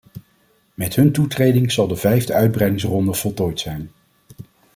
[0.73, 3.91] Met hun toetreding zal de vijfde uitbreidingsronde voltooid zijn.